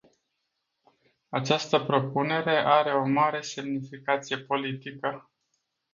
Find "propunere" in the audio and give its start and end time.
1.83-2.57